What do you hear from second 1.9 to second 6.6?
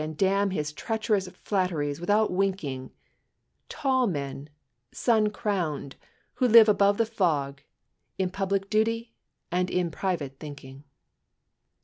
without, winking; Tall men, sun crowned, who